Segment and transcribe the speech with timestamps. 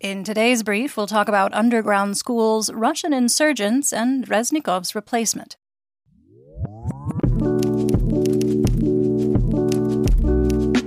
[0.00, 5.56] In today's brief, we'll talk about underground schools, Russian insurgents, and Reznikov's replacement.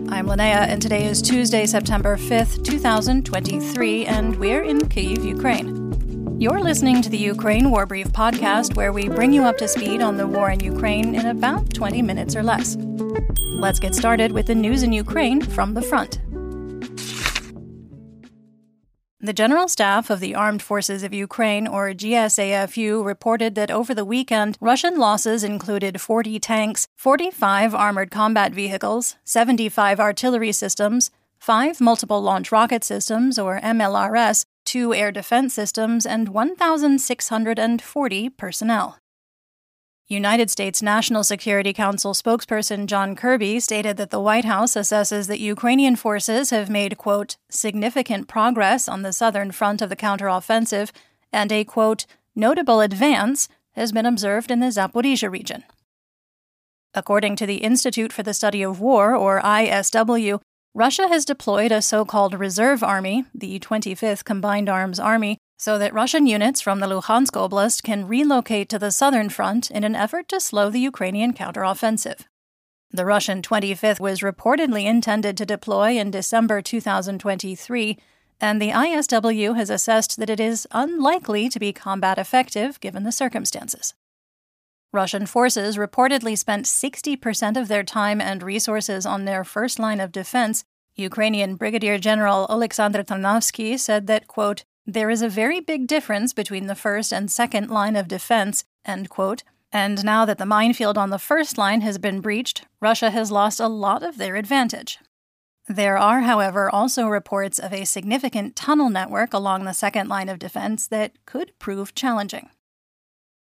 [0.10, 6.40] I'm Linnea, and today is Tuesday, September 5th, 2023, and we're in Kyiv, Ukraine.
[6.40, 10.02] You're listening to the Ukraine War Brief podcast, where we bring you up to speed
[10.02, 12.78] on the war in Ukraine in about 20 minutes or less.
[13.42, 16.20] Let's get started with the news in Ukraine from the front.
[19.24, 24.04] The General Staff of the Armed Forces of Ukraine, or GSAFU, reported that over the
[24.04, 32.20] weekend, Russian losses included 40 tanks, 45 armored combat vehicles, 75 artillery systems, 5 multiple
[32.20, 38.98] launch rocket systems, or MLRS, 2 air defense systems, and 1,640 personnel.
[40.12, 45.40] United States National Security Council spokesperson John Kirby stated that the White House assesses that
[45.40, 50.92] Ukrainian forces have made, quote, significant progress on the southern front of the counteroffensive,
[51.32, 55.64] and a, quote, notable advance has been observed in the Zaporizhia region.
[56.94, 60.42] According to the Institute for the Study of War, or ISW,
[60.74, 65.94] Russia has deployed a so called reserve army, the 25th Combined Arms Army, so that
[65.94, 70.28] Russian units from the Luhansk Oblast can relocate to the southern front in an effort
[70.30, 72.22] to slow the Ukrainian counteroffensive.
[72.90, 77.96] The Russian 25th was reportedly intended to deploy in December 2023,
[78.42, 83.12] and the ISW has assessed that it is unlikely to be combat effective given the
[83.12, 83.94] circumstances.
[84.92, 90.12] Russian forces reportedly spent 60% of their time and resources on their first line of
[90.12, 90.64] defense.
[90.96, 96.68] Ukrainian Brigadier General Oleksandr Tarnovsky said that, quote, there is a very big difference between
[96.68, 99.44] the first and second line of defense, end quote.
[99.72, 103.62] And now that the minefield on the first line has been breached, Russia has lost
[103.62, 105.00] a lot of their advantage.
[105.68, 110.40] There are, however, also reports of a significant tunnel network along the second line of
[110.40, 112.50] defense that could prove challenging.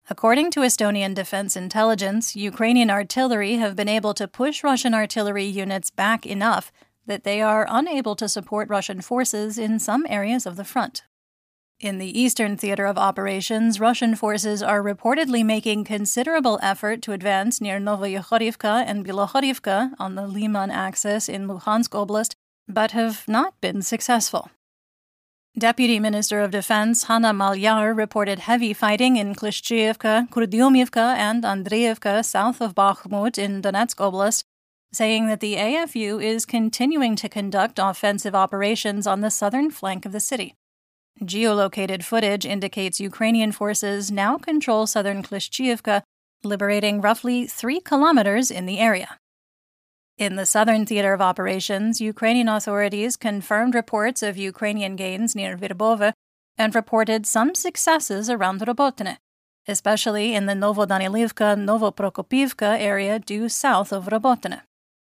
[0.09, 5.89] According to Estonian Defense Intelligence, Ukrainian artillery have been able to push Russian artillery units
[5.89, 6.71] back enough
[7.05, 11.03] that they are unable to support Russian forces in some areas of the front.
[11.81, 17.59] In the eastern theater of operations, Russian forces are reportedly making considerable effort to advance
[17.59, 22.36] near Novoyekhovka and Bilohorivka on the Liman axis in Luhansk Oblast,
[22.67, 24.52] but have not been successful.
[25.58, 32.61] Deputy Minister of Defense Hanna Maliar reported heavy fighting in Klishchiivka, Kurdyumivka, and Andreevka south
[32.61, 34.43] of Bakhmut in Donetsk Oblast,
[34.93, 40.11] saying that the AFU is continuing to conduct offensive operations on the southern flank of
[40.11, 40.53] the city.
[41.20, 46.02] Geolocated footage indicates Ukrainian forces now control southern Klishchiivka,
[46.44, 49.17] liberating roughly three kilometers in the area.
[50.17, 56.14] In the southern theater of operations, Ukrainian authorities confirmed reports of Ukrainian gains near Verbove
[56.58, 59.17] and reported some successes around Robotne,
[59.67, 64.61] especially in the Novodanilivka Novoprokopivka area due south of Robotne.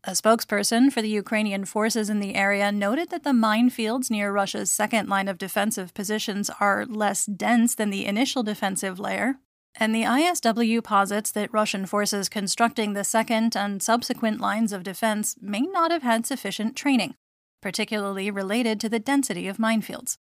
[0.06, 4.69] A spokesperson for the Ukrainian forces in the area noted that the minefields near Russia's
[4.69, 9.36] second line of defensive positions are less dense than the initial defensive layer,
[9.75, 15.38] and the ISW posits that Russian forces constructing the second and subsequent lines of defense
[15.41, 17.16] may not have had sufficient training,
[17.62, 20.18] particularly related to the density of minefields.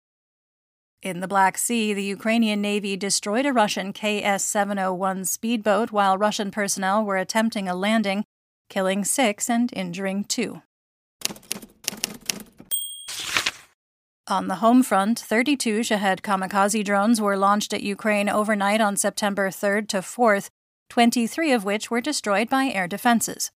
[1.02, 6.52] In the Black Sea, the Ukrainian Navy destroyed a Russian KS 701 speedboat while Russian
[6.52, 8.24] personnel were attempting a landing
[8.72, 10.62] killing six and injuring two.
[14.28, 19.50] On the home front, 32 Shahed kamikaze drones were launched at Ukraine overnight on September
[19.50, 20.48] 3rd to 4th,
[20.88, 23.50] 23 of which were destroyed by air defenses.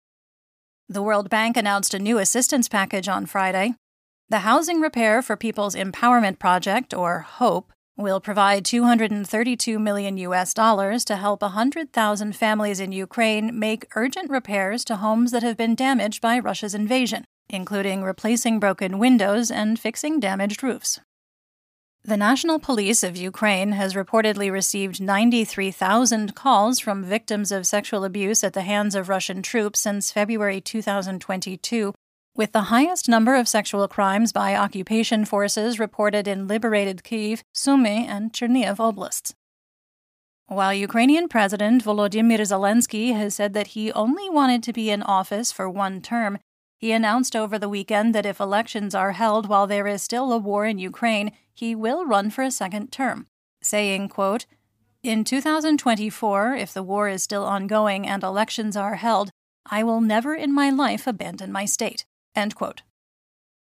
[0.88, 3.74] The World Bank announced a new assistance package on Friday.
[4.30, 11.04] The Housing Repair for People's Empowerment Project, or HOPE, will provide 232 million US dollars
[11.04, 16.20] to help 100,000 families in Ukraine make urgent repairs to homes that have been damaged
[16.20, 21.00] by Russia's invasion, including replacing broken windows and fixing damaged roofs.
[22.06, 28.44] The National Police of Ukraine has reportedly received 93,000 calls from victims of sexual abuse
[28.44, 31.94] at the hands of Russian troops since February 2022,
[32.36, 38.06] with the highest number of sexual crimes by occupation forces reported in liberated Kyiv, Sumy,
[38.08, 39.34] and Chernihiv oblasts.
[40.46, 45.52] While Ukrainian President Volodymyr Zelensky has said that he only wanted to be in office
[45.52, 46.38] for one term,
[46.76, 50.38] he announced over the weekend that if elections are held while there is still a
[50.38, 53.26] war in Ukraine, he will run for a second term,
[53.62, 54.44] saying, quote,
[55.02, 59.30] In 2024, if the war is still ongoing and elections are held,
[59.64, 62.04] I will never in my life abandon my state.
[62.34, 62.82] End quote.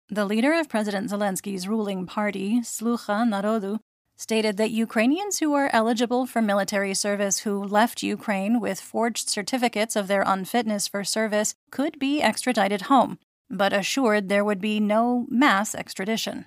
[0.09, 3.79] The leader of President Zelensky's ruling party, Sluha Narodu,
[4.17, 9.95] stated that Ukrainians who are eligible for military service who left Ukraine with forged certificates
[9.95, 13.19] of their unfitness for service could be extradited home,
[13.49, 16.45] but assured there would be no mass extradition.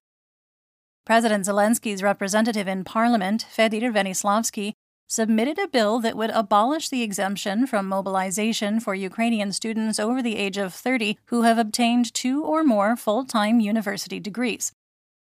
[1.04, 4.72] President Zelensky's representative in parliament, Fedir Venislavsky,
[5.08, 10.36] submitted a bill that would abolish the exemption from mobilization for Ukrainian students over the
[10.36, 14.72] age of 30 who have obtained two or more full time university degrees.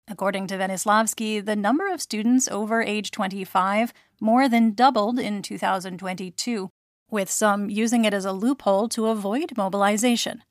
[0.09, 6.69] According to Venislavsky, the number of students over age 25 more than doubled in 2022,
[7.11, 10.45] with some using it as a loophole to avoid mobilization.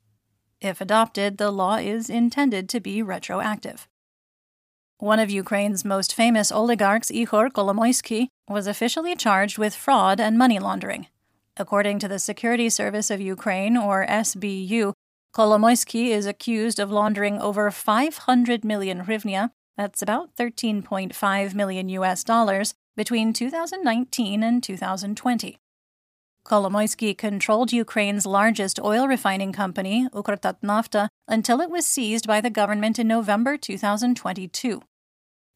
[0.61, 3.87] If adopted, the law is intended to be retroactive.
[5.01, 10.59] One of Ukraine's most famous oligarchs, Ihor Kolomoisky, was officially charged with fraud and money
[10.59, 11.07] laundering.
[11.57, 14.93] According to the Security Service of Ukraine, or SBU,
[15.35, 22.75] Kolomoisky is accused of laundering over 500 million hryvnia, that's about 13.5 million US dollars,
[22.95, 25.57] between 2019 and 2020.
[26.45, 32.99] Kolomoisky controlled Ukraine's largest oil refining company, Ukrtatnafta, until it was seized by the government
[32.99, 34.83] in November 2022.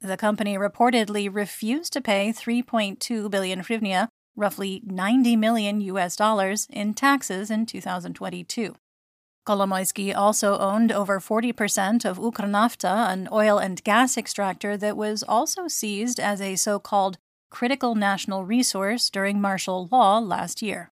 [0.02, 6.94] The company reportedly refused to pay 3.2 billion hryvnia, roughly 90 million US dollars, in
[6.94, 8.76] taxes in 2022.
[9.46, 15.68] Kolomoisky also owned over 40% of Ukrnafta, an oil and gas extractor that was also
[15.68, 17.20] seized as a so called
[17.52, 20.92] critical national resource during martial law last year.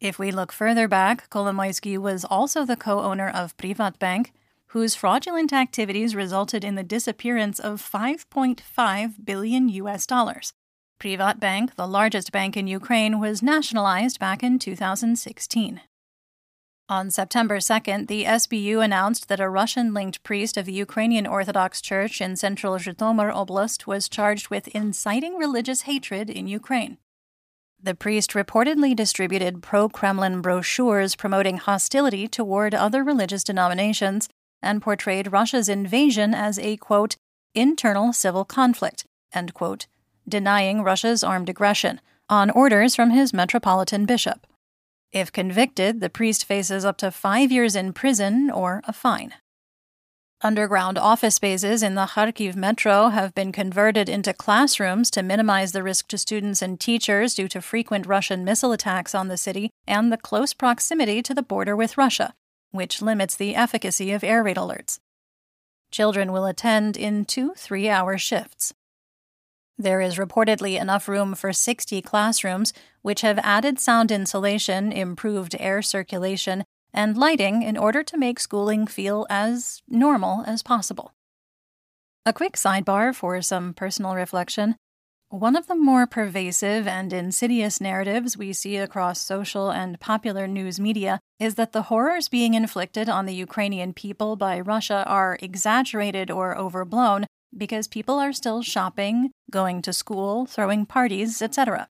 [0.00, 4.30] If we look further back, Kolomoisky was also the co owner of Privatbank,
[4.68, 10.52] whose fraudulent activities resulted in the disappearance of 5.5 billion US dollars.
[11.00, 15.80] Privatbank, the largest bank in Ukraine, was nationalized back in 2016.
[16.90, 21.82] On September 2nd, the SBU announced that a Russian linked priest of the Ukrainian Orthodox
[21.82, 26.96] Church in central Zhytomyr Oblast was charged with inciting religious hatred in Ukraine.
[27.80, 34.28] The priest reportedly distributed pro Kremlin brochures promoting hostility toward other religious denominations
[34.62, 37.16] and portrayed Russia's invasion as a, quote,
[37.54, 39.86] internal civil conflict, end quote,
[40.28, 44.46] denying Russia's armed aggression, on orders from his metropolitan bishop.
[45.12, 49.34] If convicted, the priest faces up to five years in prison or a fine.
[50.40, 55.82] Underground office spaces in the Kharkiv metro have been converted into classrooms to minimize the
[55.82, 60.12] risk to students and teachers due to frequent Russian missile attacks on the city and
[60.12, 62.34] the close proximity to the border with Russia,
[62.70, 64.98] which limits the efficacy of air raid alerts.
[65.90, 68.74] Children will attend in two three hour shifts.
[69.78, 72.72] There is reportedly enough room for 60 classrooms,
[73.02, 78.86] which have added sound insulation, improved air circulation, and lighting in order to make schooling
[78.86, 81.12] feel as normal as possible.
[82.26, 84.76] A quick sidebar for some personal reflection.
[85.30, 90.80] One of the more pervasive and insidious narratives we see across social and popular news
[90.80, 96.30] media is that the horrors being inflicted on the Ukrainian people by Russia are exaggerated
[96.30, 101.88] or overblown because people are still shopping, going to school, throwing parties, etc.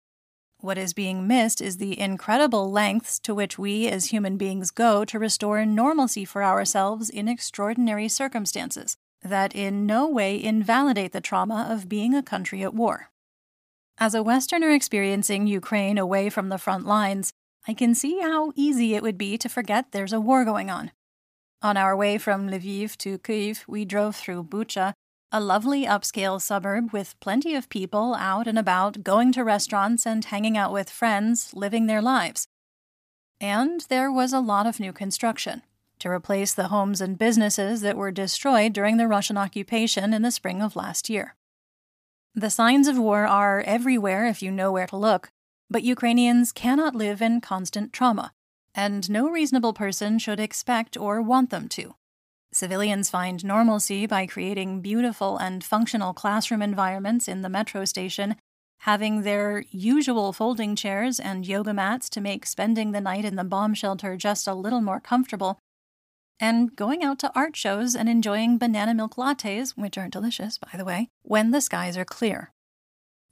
[0.58, 5.04] What is being missed is the incredible lengths to which we as human beings go
[5.04, 11.68] to restore normalcy for ourselves in extraordinary circumstances that in no way invalidate the trauma
[11.70, 13.10] of being a country at war.
[14.00, 17.32] As a Westerner experiencing Ukraine away from the front lines,
[17.66, 20.92] I can see how easy it would be to forget there's a war going on.
[21.62, 24.92] On our way from Lviv to Kyiv, we drove through Bucha,
[25.32, 30.24] a lovely upscale suburb with plenty of people out and about, going to restaurants and
[30.24, 32.46] hanging out with friends, living their lives.
[33.40, 35.62] And there was a lot of new construction
[35.98, 40.30] to replace the homes and businesses that were destroyed during the Russian occupation in the
[40.30, 41.34] spring of last year.
[42.34, 45.30] The signs of war are everywhere if you know where to look,
[45.70, 48.32] but Ukrainians cannot live in constant trauma,
[48.74, 51.94] and no reasonable person should expect or want them to.
[52.52, 58.36] Civilians find normalcy by creating beautiful and functional classroom environments in the metro station,
[58.82, 63.44] having their usual folding chairs and yoga mats to make spending the night in the
[63.44, 65.58] bomb shelter just a little more comfortable,
[66.40, 70.76] and going out to art shows and enjoying banana milk lattes, which are delicious, by
[70.76, 72.52] the way, when the skies are clear.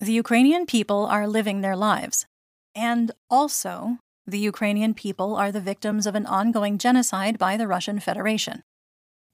[0.01, 2.27] The Ukrainian people are living their lives.
[2.75, 8.01] And also, the Ukrainian people are the victims of an ongoing genocide by the Russian
[8.01, 8.63] Federation.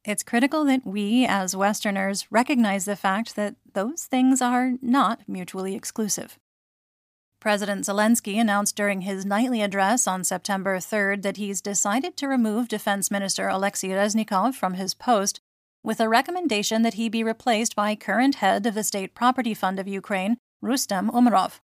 [0.05, 5.75] It's critical that we, as Westerners, recognize the fact that those things are not mutually
[5.75, 6.39] exclusive.
[7.43, 12.69] President Zelensky announced during his nightly address on September 3rd that he's decided to remove
[12.69, 15.41] Defense Minister Alexei Reznikov from his post
[15.83, 19.81] with a recommendation that he be replaced by current head of the State Property Fund
[19.81, 21.59] of Ukraine, Rustem Umerov.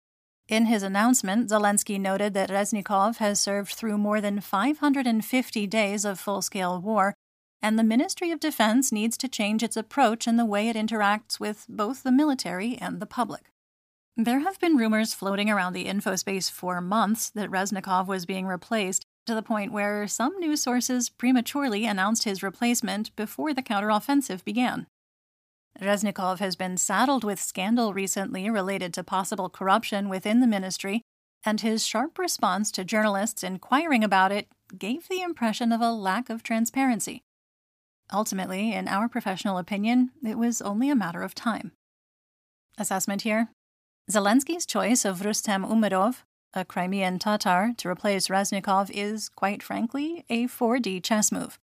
[0.48, 6.18] In his announcement, Zelensky noted that Reznikov has served through more than 550 days of
[6.18, 7.12] full scale war,
[7.60, 11.38] and the Ministry of Defense needs to change its approach in the way it interacts
[11.38, 13.50] with both the military and the public.
[14.18, 19.04] There have been rumors floating around the infospace for months that Reznikov was being replaced,
[19.26, 24.86] to the point where some news sources prematurely announced his replacement before the counteroffensive began.
[25.78, 31.02] Reznikov has been saddled with scandal recently related to possible corruption within the ministry,
[31.44, 36.30] and his sharp response to journalists inquiring about it gave the impression of a lack
[36.30, 37.20] of transparency.
[38.10, 41.72] Ultimately, in our professional opinion, it was only a matter of time.
[42.78, 43.50] Assessment here
[44.08, 46.22] Zelensky's choice of Rustem Umerov,
[46.54, 51.58] a Crimean Tatar, to replace Reznikov is, quite frankly, a 4D chess move.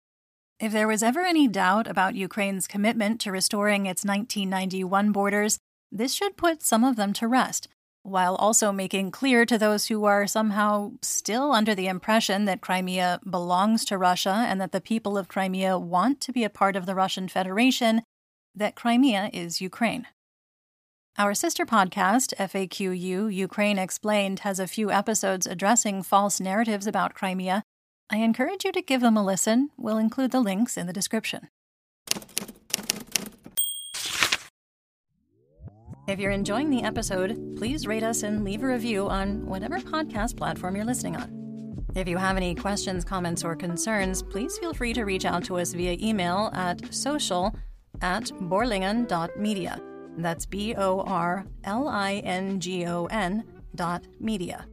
[0.59, 5.57] If there was ever any doubt about Ukraine's commitment to restoring its 1991 borders,
[5.89, 7.69] this should put some of them to rest,
[8.01, 13.21] while also making clear to those who are somehow still under the impression that Crimea
[13.27, 16.87] belongs to Russia and that the people of Crimea want to be a part of
[16.87, 18.03] the Russian Federation
[18.53, 20.07] that Crimea is Ukraine.
[21.15, 27.61] Our sister podcast, FAQU Ukraine Explained, has a few episodes addressing false narratives about Crimea
[28.09, 29.69] I encourage you to give them a listen.
[29.77, 31.49] We'll include the links in the description.
[36.07, 40.35] If you're enjoying the episode, please rate us and leave a review on whatever podcast
[40.35, 41.85] platform you're listening on.
[41.95, 45.57] If you have any questions, comments, or concerns, please feel free to reach out to
[45.57, 47.55] us via email at social
[48.01, 49.92] at borlingon.media.
[50.17, 53.43] That's B O R L I N G O N
[53.75, 54.65] dot media.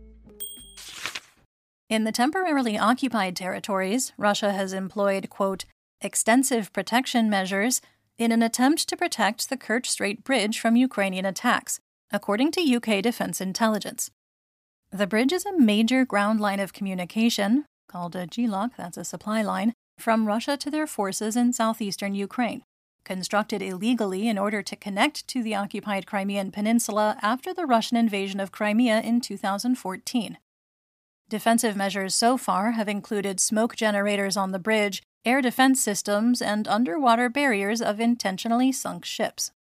[1.89, 5.65] In the temporarily occupied territories, Russia has employed, quote,
[6.01, 7.81] extensive protection measures
[8.17, 11.81] in an attempt to protect the Kerch Strait Bridge from Ukrainian attacks,
[12.13, 14.11] according to UK Defense Intelligence.
[14.93, 19.43] The bridge is a major ground line of communication, called a GLOC, that's a supply
[19.43, 22.63] line, from Russia to their forces in southeastern Ukraine,
[23.05, 28.41] constructed illegally in order to connect to the occupied Crimean Peninsula after the Russian invasion
[28.41, 30.39] of Crimea in 2014.
[31.29, 36.67] Defensive measures so far have included smoke generators on the bridge, air defense systems, and
[36.67, 39.53] underwater barriers of intentionally sunk ships.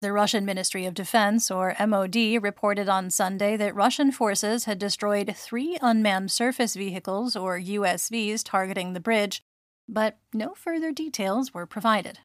[0.00, 5.34] The Russian Ministry of Defense, or MOD, reported on Sunday that Russian forces had destroyed
[5.36, 9.42] three unmanned surface vehicles, or USVs, targeting the bridge,
[9.88, 12.20] but no further details were provided.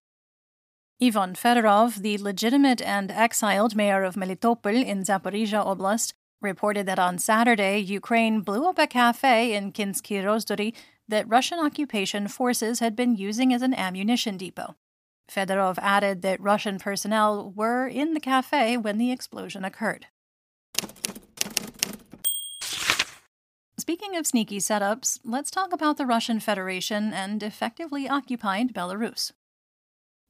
[1.04, 7.18] Ivan Fedorov, the legitimate and exiled mayor of Melitopol in Zaporizhia Oblast, reported that on
[7.18, 10.74] Saturday, Ukraine blew up a cafe in Kinsky Rozhdory
[11.10, 14.76] that Russian occupation forces had been using as an ammunition depot.
[15.30, 20.08] Fedorov added that Russian personnel were in the cafe when the explosion occurred.
[23.78, 29.34] Speaking of sneaky setups, let's talk about the Russian Federation and effectively occupied Belarus.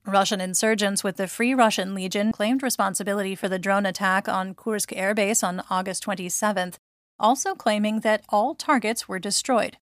[0.06, 4.92] Russian insurgents with the Free Russian Legion claimed responsibility for the drone attack on Kursk
[4.94, 6.76] Air Base on August 27th,
[7.18, 9.78] also claiming that all targets were destroyed.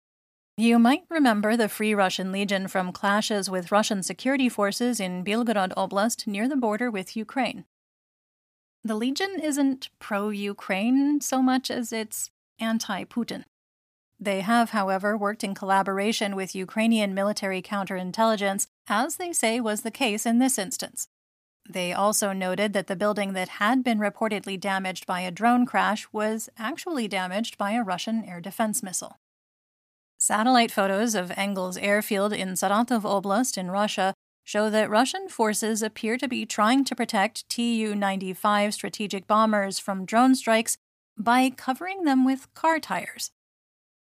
[0.58, 5.72] You might remember the Free Russian Legion from clashes with Russian security forces in Belgorod
[5.74, 7.64] Oblast near the border with Ukraine.
[8.84, 13.44] The Legion isn't pro Ukraine so much as it's anti Putin.
[14.18, 19.90] They have, however, worked in collaboration with Ukrainian military counterintelligence, as they say was the
[19.90, 21.08] case in this instance.
[21.68, 26.08] They also noted that the building that had been reportedly damaged by a drone crash
[26.12, 29.18] was actually damaged by a Russian air defense missile.
[30.18, 36.16] Satellite photos of Engels airfield in Saratov Oblast in Russia show that Russian forces appear
[36.18, 40.76] to be trying to protect Tu 95 strategic bombers from drone strikes
[41.16, 43.30] by covering them with car tires.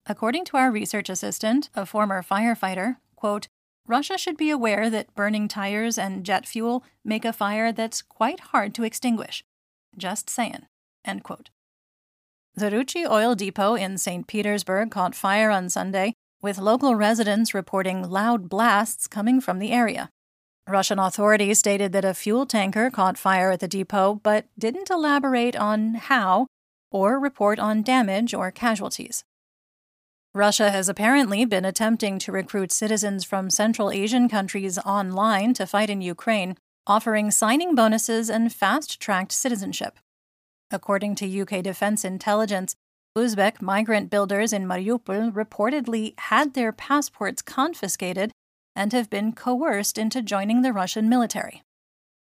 [0.05, 3.47] According to our research assistant, a former firefighter, quote,
[3.87, 8.39] Russia should be aware that burning tires and jet fuel make a fire that's quite
[8.51, 9.43] hard to extinguish.
[9.97, 10.65] Just saying.
[11.05, 11.49] End quote.
[12.55, 14.27] The Ruchi oil depot in St.
[14.27, 20.09] Petersburg caught fire on Sunday, with local residents reporting loud blasts coming from the area.
[20.67, 25.55] Russian authorities stated that a fuel tanker caught fire at the depot, but didn't elaborate
[25.55, 26.47] on how
[26.91, 29.23] or report on damage or casualties.
[30.35, 35.89] Russia has apparently been attempting to recruit citizens from Central Asian countries online to fight
[35.89, 39.97] in Ukraine, offering signing bonuses and fast tracked citizenship.
[40.69, 42.75] According to UK Defense Intelligence,
[43.17, 48.33] Uzbek migrant builders in Mariupol reportedly had their passports confiscated
[48.75, 51.63] and have been coerced into joining the Russian military.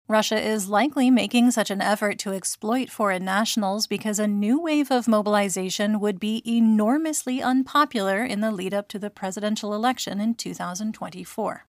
[0.09, 4.91] Russia is likely making such an effort to exploit foreign nationals because a new wave
[4.91, 10.35] of mobilization would be enormously unpopular in the lead up to the presidential election in
[10.35, 11.65] 2024.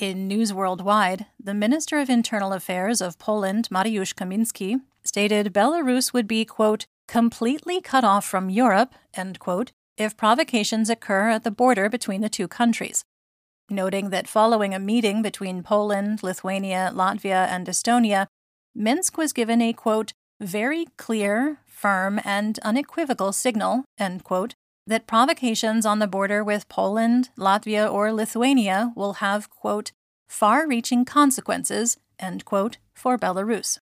[0.00, 6.26] In News Worldwide, the Minister of Internal Affairs of Poland, Mariusz Kamiński, stated Belarus would
[6.26, 11.88] be, quote, completely cut off from Europe, end quote, if provocations occur at the border
[11.88, 13.04] between the two countries,
[13.70, 18.26] noting that following a meeting between Poland, Lithuania, Latvia, and Estonia,
[18.74, 24.54] Minsk was given a, quote, very clear, firm, and unequivocal signal, end quote,
[24.86, 29.92] that provocations on the border with Poland, Latvia, or Lithuania will have, quote,
[30.28, 33.78] far reaching consequences, end quote, for Belarus.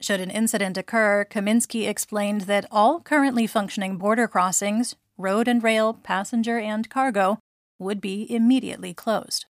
[0.00, 5.94] Should an incident occur, Kamiński explained that all currently functioning border crossings, road and rail,
[5.94, 7.38] passenger, and cargo,
[7.82, 9.46] would be immediately closed.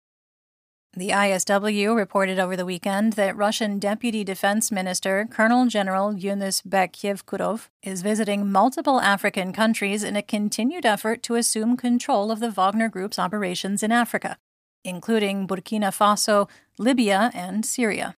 [0.94, 7.68] The ISW reported over the weekend that Russian Deputy Defense Minister Colonel General Yunus Bek-Yevkurov
[7.82, 12.88] is visiting multiple African countries in a continued effort to assume control of the Wagner
[12.88, 14.38] Group's operations in Africa,
[14.82, 18.16] including Burkina Faso, Libya, and Syria.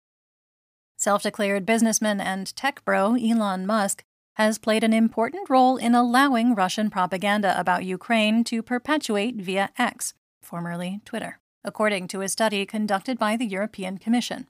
[0.99, 4.05] Self declared businessman and tech bro Elon Musk
[4.39, 10.15] has played an important role in allowing Russian propaganda about Ukraine to perpetuate via X,
[10.41, 14.47] formerly Twitter according to a study conducted by the European Commission.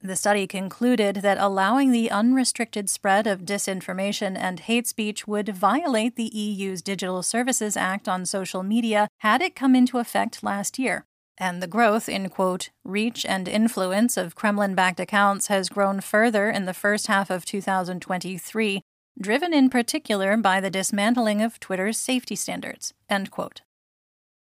[0.00, 6.14] The study concluded that allowing the unrestricted spread of disinformation and hate speech would violate
[6.14, 11.04] the EU's Digital Services Act on social media had it come into effect last year.
[11.36, 16.48] And the growth in, quote, reach and influence of Kremlin backed accounts has grown further
[16.48, 18.82] in the first half of 2023,
[19.20, 23.62] driven in particular by the dismantling of Twitter's safety standards, end quote.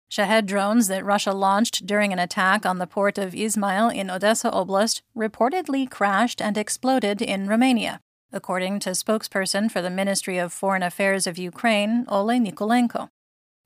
[0.09, 4.51] Shahed drones that Russia launched during an attack on the port of Izmail in Odessa
[4.51, 8.01] Oblast reportedly crashed and exploded in Romania,
[8.33, 13.07] according to spokesperson for the Ministry of Foreign Affairs of Ukraine, Oleh Nikolenko.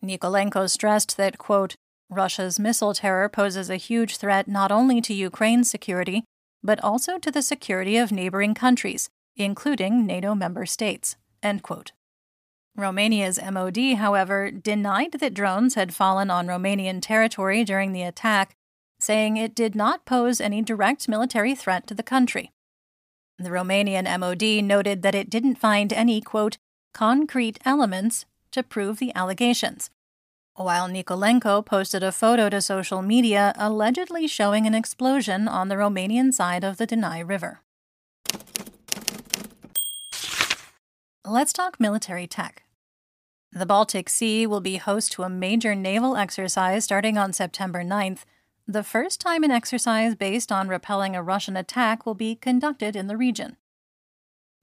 [0.04, 1.76] Nikolenko stressed that, quote,
[2.10, 6.24] Russia's missile terror poses a huge threat not only to Ukraine's security,
[6.64, 11.16] but also to the security of neighboring countries, including NATO member states.
[11.44, 11.92] End quote.
[12.78, 18.56] Romania's MOD, however, denied that drones had fallen on Romanian territory during the attack,
[19.00, 22.52] saying it did not pose any direct military threat to the country.
[23.38, 26.58] The Romanian MOD noted that it didn't find any, quote,
[26.94, 29.90] concrete elements to prove the allegations,
[30.56, 36.34] while Nikolenko posted a photo to social media allegedly showing an explosion on the Romanian
[36.34, 37.62] side of the Danai River.
[41.28, 42.66] Let's talk military tech.
[43.52, 48.26] The Baltic Sea will be host to a major naval exercise starting on September 9th.
[48.68, 53.08] The first time an exercise based on repelling a Russian attack will be conducted in
[53.08, 53.58] the region.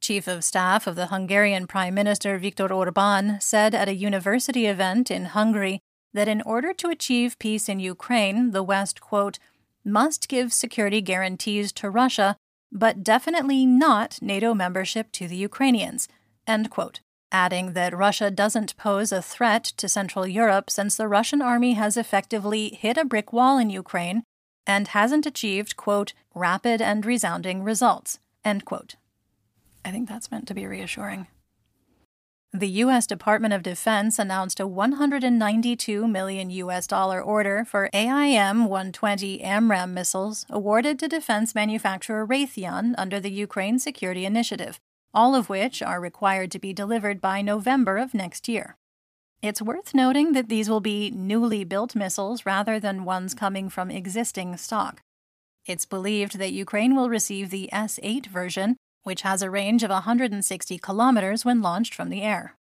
[0.00, 5.10] Chief of Staff of the Hungarian Prime Minister Viktor Orban said at a university event
[5.10, 5.80] in Hungary
[6.14, 9.40] that in order to achieve peace in Ukraine, the West, quote,
[9.84, 12.36] must give security guarantees to Russia,
[12.70, 16.06] but definitely not NATO membership to the Ukrainians,
[16.46, 17.00] end quote
[17.32, 21.96] adding that Russia doesn't pose a threat to Central Europe since the Russian army has
[21.96, 24.22] effectively hit a brick wall in Ukraine
[24.66, 28.94] and hasn't achieved, quote, rapid and resounding results, end quote.
[29.84, 31.26] I think that's meant to be reassuring.
[32.54, 33.06] The U.S.
[33.06, 36.86] Department of Defense announced a 192 million U.S.
[36.86, 44.26] dollar order for AIM-120 AMRAAM missiles awarded to defense manufacturer Raytheon under the Ukraine Security
[44.26, 44.78] Initiative,
[45.14, 48.76] all of which are required to be delivered by November of next year.
[49.42, 53.90] It's worth noting that these will be newly built missiles rather than ones coming from
[53.90, 55.02] existing stock.
[55.66, 59.90] It's believed that Ukraine will receive the C 8 version, which has a range of
[59.90, 62.56] 160 kilometers when launched from the air.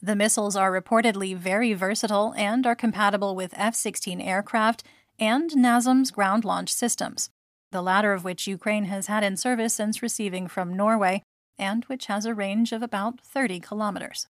[0.00, 4.82] The missiles are reportedly very versatile and are compatible with F 16 aircraft
[5.18, 7.30] and NASAMS ground launch systems,
[7.70, 11.22] the latter of which Ukraine has had in service since receiving from Norway
[11.58, 14.26] and which has a range of about 30 kilometers.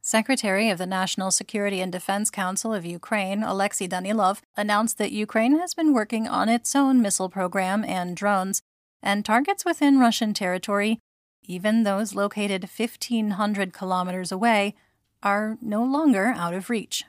[0.00, 5.58] Secretary of the National Security and Defense Council of Ukraine, Alexei Danilov, announced that Ukraine
[5.58, 8.60] has been working on its own missile program and drones,
[9.02, 10.98] and targets within Russian territory,
[11.42, 14.74] even those located 1,500 kilometers away,
[15.22, 17.04] are no longer out of reach.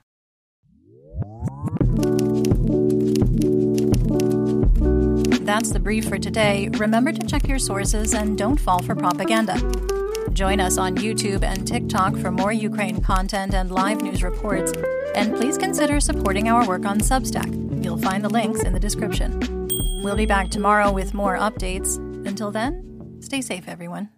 [5.56, 6.68] That's the brief for today.
[6.74, 9.56] Remember to check your sources and don't fall for propaganda.
[10.34, 14.74] Join us on YouTube and TikTok for more Ukraine content and live news reports.
[15.15, 17.50] And please consider supporting our work on Substack.
[17.82, 19.39] You'll find the links in the description.
[20.04, 21.96] We'll be back tomorrow with more updates.
[22.28, 24.10] Until then, stay safe, everyone.